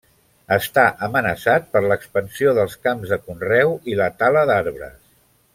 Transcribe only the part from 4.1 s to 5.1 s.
tala d'arbres.